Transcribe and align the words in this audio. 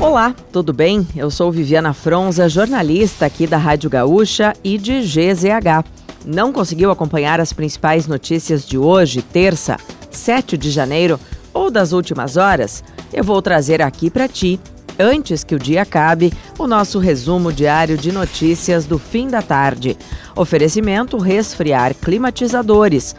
Olá, 0.00 0.34
tudo 0.50 0.72
bem? 0.72 1.06
Eu 1.14 1.30
sou 1.30 1.52
Viviana 1.52 1.92
Fronza, 1.92 2.48
jornalista 2.48 3.26
aqui 3.26 3.46
da 3.46 3.58
Rádio 3.58 3.90
Gaúcha 3.90 4.54
e 4.64 4.78
de 4.78 5.02
GZH. 5.02 5.84
Não 6.24 6.54
conseguiu 6.54 6.90
acompanhar 6.90 7.38
as 7.38 7.52
principais 7.52 8.06
notícias 8.06 8.66
de 8.66 8.78
hoje, 8.78 9.20
terça, 9.20 9.76
7 10.10 10.56
de 10.56 10.70
janeiro, 10.70 11.20
ou 11.52 11.70
das 11.70 11.92
últimas 11.92 12.38
horas? 12.38 12.82
Eu 13.12 13.22
vou 13.22 13.42
trazer 13.42 13.82
aqui 13.82 14.08
para 14.08 14.26
ti, 14.26 14.58
antes 14.98 15.44
que 15.44 15.54
o 15.54 15.58
dia 15.58 15.82
acabe, 15.82 16.32
o 16.58 16.66
nosso 16.66 16.98
resumo 16.98 17.52
diário 17.52 17.98
de 17.98 18.10
notícias 18.10 18.86
do 18.86 18.98
fim 18.98 19.28
da 19.28 19.42
tarde. 19.42 19.98
Oferecimento 20.34 21.18
resfriar 21.18 21.94
climatizadores. 21.94 23.14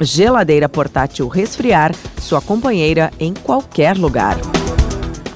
Geladeira 0.00 0.68
portátil 0.68 1.28
resfriar, 1.28 1.94
sua 2.20 2.40
companheira 2.40 3.12
em 3.20 3.32
qualquer 3.32 3.96
lugar. 3.96 4.36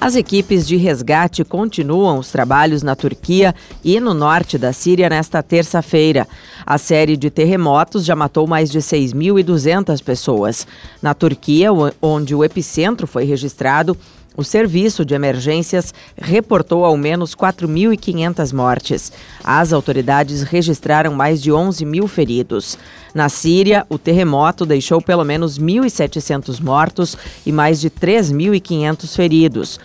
As 0.00 0.14
equipes 0.14 0.66
de 0.66 0.76
resgate 0.76 1.42
continuam 1.44 2.18
os 2.18 2.30
trabalhos 2.30 2.84
na 2.84 2.94
Turquia 2.94 3.52
e 3.84 3.98
no 3.98 4.14
norte 4.14 4.56
da 4.56 4.72
Síria 4.72 5.08
nesta 5.08 5.42
terça-feira. 5.42 6.26
A 6.64 6.78
série 6.78 7.16
de 7.16 7.28
terremotos 7.30 8.04
já 8.04 8.14
matou 8.14 8.46
mais 8.46 8.70
de 8.70 8.78
6.200 8.78 10.00
pessoas. 10.02 10.68
Na 11.02 11.14
Turquia, 11.14 11.70
onde 12.00 12.32
o 12.32 12.44
epicentro 12.44 13.08
foi 13.08 13.24
registrado, 13.24 13.96
o 14.38 14.44
Serviço 14.44 15.04
de 15.04 15.14
Emergências 15.14 15.92
reportou 16.16 16.84
ao 16.84 16.96
menos 16.96 17.34
4.500 17.34 18.54
mortes. 18.54 19.12
As 19.42 19.72
autoridades 19.72 20.42
registraram 20.42 21.12
mais 21.12 21.42
de 21.42 21.50
11 21.50 21.84
mil 21.84 22.06
feridos. 22.06 22.78
Na 23.12 23.28
Síria, 23.28 23.84
o 23.88 23.98
terremoto 23.98 24.64
deixou 24.64 25.02
pelo 25.02 25.24
menos 25.24 25.58
1.700 25.58 26.60
mortos 26.60 27.16
e 27.44 27.50
mais 27.50 27.80
de 27.80 27.90
3.500 27.90 29.16
feridos. 29.16 29.80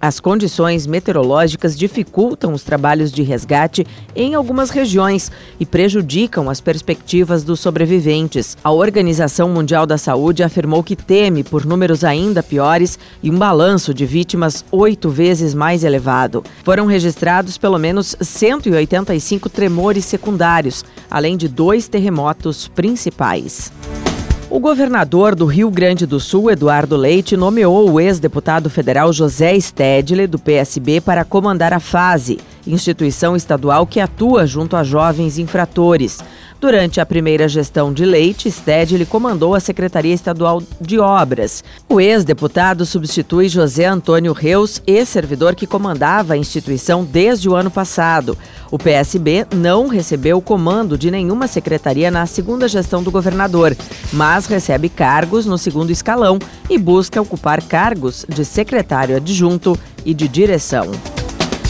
As 0.00 0.20
condições 0.20 0.86
meteorológicas 0.86 1.76
dificultam 1.76 2.52
os 2.52 2.62
trabalhos 2.62 3.10
de 3.10 3.24
resgate 3.24 3.84
em 4.14 4.34
algumas 4.34 4.70
regiões 4.70 5.30
e 5.58 5.66
prejudicam 5.66 6.48
as 6.48 6.60
perspectivas 6.60 7.42
dos 7.42 7.58
sobreviventes. 7.58 8.56
A 8.62 8.70
Organização 8.70 9.48
Mundial 9.48 9.86
da 9.86 9.98
Saúde 9.98 10.44
afirmou 10.44 10.84
que 10.84 10.94
teme 10.94 11.42
por 11.42 11.66
números 11.66 12.04
ainda 12.04 12.44
piores 12.44 12.96
e 13.20 13.28
um 13.28 13.36
balanço 13.36 13.92
de 13.92 14.06
vítimas 14.06 14.64
oito 14.70 15.10
vezes 15.10 15.52
mais 15.52 15.82
elevado. 15.82 16.44
Foram 16.62 16.86
registrados 16.86 17.58
pelo 17.58 17.78
menos 17.78 18.14
185 18.20 19.48
tremores 19.48 20.04
secundários, 20.04 20.84
além 21.10 21.36
de 21.36 21.48
dois 21.48 21.88
terremotos 21.88 22.68
principais. 22.68 23.72
O 24.50 24.58
governador 24.58 25.34
do 25.34 25.44
Rio 25.44 25.70
Grande 25.70 26.06
do 26.06 26.18
Sul, 26.18 26.50
Eduardo 26.50 26.96
Leite, 26.96 27.36
nomeou 27.36 27.90
o 27.90 28.00
ex-deputado 28.00 28.70
federal 28.70 29.12
José 29.12 29.60
Stedley, 29.60 30.26
do 30.26 30.38
PSB, 30.38 31.02
para 31.02 31.22
comandar 31.22 31.74
a 31.74 31.78
FASE, 31.78 32.38
instituição 32.66 33.36
estadual 33.36 33.86
que 33.86 34.00
atua 34.00 34.46
junto 34.46 34.74
a 34.74 34.82
jovens 34.82 35.36
infratores. 35.36 36.20
Durante 36.60 37.00
a 37.00 37.06
primeira 37.06 37.46
gestão 37.46 37.92
de 37.92 38.04
Leite, 38.04 38.50
Stedley 38.50 39.06
comandou 39.06 39.54
a 39.54 39.60
Secretaria 39.60 40.12
Estadual 40.12 40.60
de 40.80 40.98
Obras. 40.98 41.62
O 41.88 42.00
ex-deputado 42.00 42.84
substitui 42.84 43.48
José 43.48 43.86
Antônio 43.86 44.32
Reus, 44.32 44.82
ex-servidor 44.84 45.54
que 45.54 45.68
comandava 45.68 46.34
a 46.34 46.36
instituição 46.36 47.04
desde 47.04 47.48
o 47.48 47.54
ano 47.54 47.70
passado. 47.70 48.36
O 48.72 48.78
PSB 48.78 49.46
não 49.54 49.86
recebeu 49.86 50.38
o 50.38 50.42
comando 50.42 50.98
de 50.98 51.12
nenhuma 51.12 51.46
secretaria 51.46 52.10
na 52.10 52.26
segunda 52.26 52.66
gestão 52.66 53.04
do 53.04 53.10
governador, 53.12 53.76
mas 54.12 54.46
recebe 54.46 54.88
cargos 54.88 55.46
no 55.46 55.56
segundo 55.56 55.90
escalão 55.90 56.40
e 56.68 56.76
busca 56.76 57.22
ocupar 57.22 57.62
cargos 57.62 58.26
de 58.28 58.44
secretário 58.44 59.16
adjunto 59.16 59.78
e 60.04 60.12
de 60.12 60.26
direção. 60.26 60.90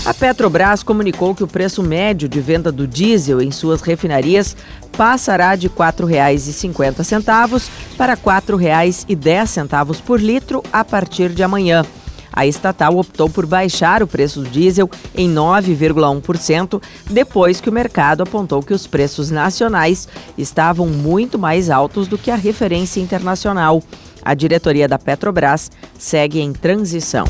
A 0.05 0.15
Petrobras 0.15 0.83
comunicou 0.83 1.35
que 1.35 1.45
o 1.45 1.49
preço 1.49 1.83
médio 1.83 2.29
de 2.29 2.41
venda 2.41 2.73
do 2.73 2.87
diesel 2.87 3.43
em 3.43 3.51
suas 3.51 3.83
refinarias 3.83 4.57
passará 4.97 5.55
de 5.55 5.67
R$ 5.67 5.75
4,50 5.75 7.69
para 7.97 8.15
R$ 8.15 8.21
4,10 8.25 10.01
por 10.03 10.21
litro 10.21 10.63
a 10.73 10.85
partir 10.85 11.31
de 11.31 11.43
amanhã. 11.43 11.85
A 12.33 12.47
estatal 12.47 12.97
optou 12.97 13.29
por 13.29 13.47
baixar 13.47 14.03
o 14.03 14.07
preço 14.07 14.41
do 14.41 14.49
diesel 14.49 14.89
em 15.15 15.29
9,1%, 15.33 16.81
depois 17.11 17.61
que 17.61 17.69
o 17.69 17.73
mercado 17.73 18.23
apontou 18.23 18.63
que 18.63 18.73
os 18.73 18.87
preços 18.87 19.31
nacionais 19.31 20.09
estavam 20.37 20.87
muito 20.87 21.39
mais 21.39 21.69
altos 21.69 22.07
do 22.07 22.17
que 22.17 22.31
a 22.31 22.37
referência 22.37 23.01
internacional. 23.01 23.83
A 24.25 24.35
diretoria 24.35 24.87
da 24.87 24.99
Petrobras 24.99 25.71
segue 25.99 26.41
em 26.41 26.53
transição. 26.53 27.25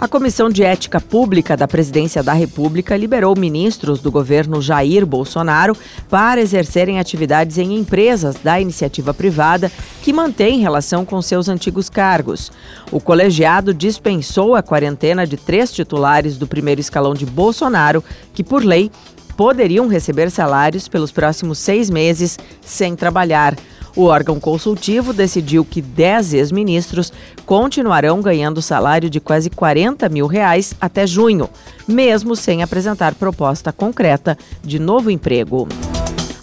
A 0.00 0.08
Comissão 0.08 0.48
de 0.48 0.62
Ética 0.62 0.98
Pública 0.98 1.58
da 1.58 1.68
Presidência 1.68 2.22
da 2.22 2.32
República 2.32 2.96
liberou 2.96 3.36
ministros 3.36 4.00
do 4.00 4.10
governo 4.10 4.62
Jair 4.62 5.04
Bolsonaro 5.04 5.76
para 6.08 6.40
exercerem 6.40 6.98
atividades 6.98 7.58
em 7.58 7.76
empresas 7.76 8.36
da 8.36 8.58
iniciativa 8.58 9.12
privada 9.12 9.70
que 10.00 10.10
mantêm 10.10 10.58
relação 10.58 11.04
com 11.04 11.20
seus 11.20 11.50
antigos 11.50 11.90
cargos. 11.90 12.50
O 12.90 12.98
colegiado 12.98 13.74
dispensou 13.74 14.54
a 14.54 14.62
quarentena 14.62 15.26
de 15.26 15.36
três 15.36 15.70
titulares 15.70 16.38
do 16.38 16.46
primeiro 16.46 16.80
escalão 16.80 17.12
de 17.12 17.26
Bolsonaro, 17.26 18.02
que, 18.32 18.42
por 18.42 18.64
lei, 18.64 18.90
poderiam 19.36 19.86
receber 19.86 20.30
salários 20.30 20.88
pelos 20.88 21.12
próximos 21.12 21.58
seis 21.58 21.90
meses 21.90 22.38
sem 22.62 22.96
trabalhar. 22.96 23.54
O 23.94 24.04
órgão 24.04 24.38
consultivo 24.38 25.12
decidiu 25.12 25.64
que 25.64 25.82
10 25.82 26.34
ex-ministros 26.34 27.12
continuarão 27.44 28.20
ganhando 28.20 28.62
salário 28.62 29.10
de 29.10 29.20
quase 29.20 29.50
40 29.50 30.08
mil 30.08 30.26
reais 30.26 30.74
até 30.80 31.06
junho, 31.06 31.48
mesmo 31.86 32.36
sem 32.36 32.62
apresentar 32.62 33.14
proposta 33.14 33.72
concreta 33.72 34.38
de 34.62 34.78
novo 34.78 35.10
emprego. 35.10 35.66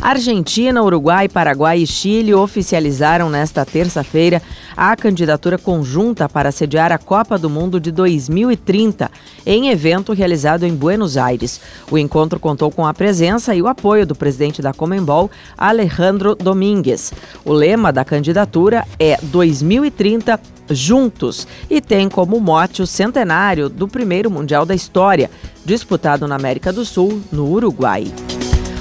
Argentina, 0.01 0.83
Uruguai, 0.83 1.27
Paraguai 1.27 1.79
e 1.79 1.87
Chile 1.87 2.33
oficializaram 2.33 3.29
nesta 3.29 3.65
terça-feira 3.65 4.41
a 4.75 4.95
candidatura 4.95 5.57
conjunta 5.57 6.29
para 6.29 6.51
sediar 6.51 6.91
a 6.91 6.97
Copa 6.97 7.37
do 7.37 7.49
Mundo 7.49 7.79
de 7.79 7.91
2030, 7.91 9.11
em 9.45 9.69
evento 9.69 10.13
realizado 10.13 10.65
em 10.65 10.73
Buenos 10.73 11.17
Aires. 11.17 11.59
O 11.89 11.97
encontro 11.97 12.39
contou 12.39 12.71
com 12.71 12.85
a 12.85 12.93
presença 12.93 13.55
e 13.55 13.61
o 13.61 13.67
apoio 13.67 14.05
do 14.05 14.15
presidente 14.15 14.61
da 14.61 14.73
Comembol, 14.73 15.31
Alejandro 15.57 16.35
Domingues. 16.35 17.11
O 17.43 17.51
lema 17.51 17.91
da 17.91 18.05
candidatura 18.05 18.85
é 18.99 19.17
2030 19.23 20.39
Juntos 20.69 21.47
e 21.69 21.79
tem 21.79 22.09
como 22.09 22.39
mote 22.41 22.81
o 22.81 22.87
centenário 22.87 23.69
do 23.69 23.87
primeiro 23.87 24.29
Mundial 24.29 24.65
da 24.65 24.75
História, 24.75 25.31
disputado 25.63 26.27
na 26.27 26.35
América 26.35 26.73
do 26.73 26.83
Sul, 26.83 27.21
no 27.31 27.49
Uruguai. 27.49 28.05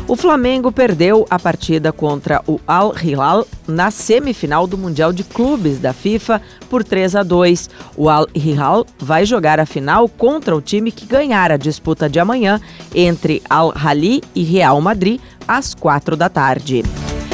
O 0.09 0.15
Flamengo 0.15 0.71
perdeu 0.71 1.27
a 1.29 1.37
partida 1.37 1.93
contra 1.93 2.41
o 2.47 2.61
Al 2.65 2.95
Hilal 2.97 3.45
na 3.67 3.91
semifinal 3.91 4.65
do 4.65 4.79
Mundial 4.79 5.13
de 5.13 5.25
Clubes 5.25 5.81
da 5.81 5.93
FIFA 5.93 6.41
por 6.71 6.85
3 6.85 7.17
a 7.17 7.23
2. 7.25 7.69
O 7.97 8.09
Al 8.09 8.29
Hilal 8.33 8.87
vai 9.01 9.27
jogar 9.27 9.59
a 9.59 9.67
final 9.67 10.09
contra 10.09 10.55
o 10.55 10.61
time 10.61 10.93
que 10.93 11.07
ganhar 11.07 11.51
a 11.51 11.57
disputa 11.57 12.09
de 12.09 12.21
amanhã 12.21 12.61
entre 12.95 13.43
Al 13.51 13.73
Hali 13.75 14.23
e 14.33 14.45
Real 14.45 14.81
Madrid 14.81 15.21
às 15.47 15.75
4 15.75 16.17
da 16.17 16.29
tarde. 16.29 16.85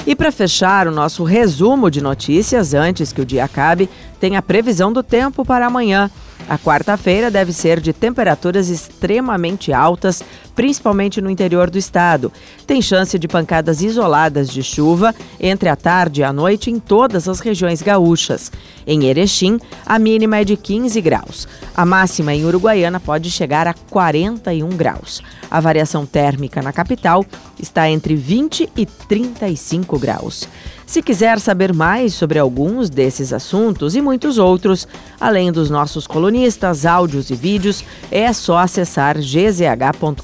E 0.06 0.16
para 0.16 0.32
fechar 0.32 0.88
o 0.88 0.92
nosso 0.92 1.24
resumo 1.24 1.90
de 1.90 2.00
notícias 2.00 2.72
antes 2.72 3.12
que 3.12 3.20
o 3.20 3.26
dia 3.26 3.44
acabe, 3.44 3.88
tem 4.18 4.34
a 4.34 4.42
previsão 4.42 4.90
do 4.90 5.02
tempo 5.02 5.44
para 5.44 5.66
amanhã. 5.66 6.10
A 6.48 6.58
quarta-feira 6.58 7.30
deve 7.30 7.52
ser 7.52 7.80
de 7.80 7.92
temperaturas 7.92 8.68
extremamente 8.68 9.72
altas, 9.72 10.22
principalmente 10.54 11.20
no 11.20 11.30
interior 11.30 11.70
do 11.70 11.78
estado. 11.78 12.30
Tem 12.66 12.82
chance 12.82 13.18
de 13.18 13.26
pancadas 13.26 13.80
isoladas 13.80 14.50
de 14.50 14.62
chuva 14.62 15.14
entre 15.40 15.68
a 15.68 15.76
tarde 15.76 16.20
e 16.20 16.24
a 16.24 16.32
noite 16.32 16.70
em 16.70 16.78
todas 16.78 17.28
as 17.28 17.40
regiões 17.40 17.80
gaúchas. 17.80 18.52
Em 18.86 19.04
Erechim, 19.04 19.58
a 19.86 19.98
mínima 19.98 20.38
é 20.38 20.44
de 20.44 20.56
15 20.56 21.00
graus. 21.00 21.48
A 21.74 21.86
máxima 21.86 22.34
em 22.34 22.44
Uruguaiana 22.44 23.00
pode 23.00 23.30
chegar 23.30 23.66
a 23.66 23.74
41 23.74 24.68
graus. 24.70 25.22
A 25.50 25.60
variação 25.60 26.04
térmica 26.04 26.60
na 26.60 26.72
capital 26.72 27.24
está 27.58 27.88
entre 27.88 28.14
20 28.14 28.70
e 28.76 28.84
35 28.84 29.98
graus. 29.98 30.48
Se 30.86 31.02
quiser 31.02 31.40
saber 31.40 31.72
mais 31.72 32.14
sobre 32.14 32.38
alguns 32.38 32.90
desses 32.90 33.32
assuntos 33.32 33.94
e 33.94 34.00
muitos 34.00 34.38
outros, 34.38 34.86
além 35.20 35.50
dos 35.50 35.70
nossos 35.70 36.06
colunistas, 36.06 36.84
áudios 36.84 37.30
e 37.30 37.34
vídeos, 37.34 37.84
é 38.10 38.32
só 38.32 38.58
acessar 38.58 39.16
gzh.com.br 39.18 40.22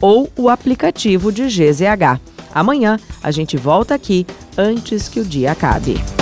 ou 0.00 0.30
o 0.36 0.48
aplicativo 0.48 1.32
de 1.32 1.44
GZH. 1.44 2.20
Amanhã 2.54 2.98
a 3.22 3.30
gente 3.30 3.56
volta 3.56 3.94
aqui 3.94 4.26
antes 4.56 5.08
que 5.08 5.20
o 5.20 5.24
dia 5.24 5.52
acabe. 5.52 6.21